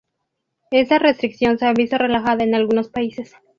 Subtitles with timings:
[0.71, 3.35] Esta restricción se ha visto relajada en algunos países.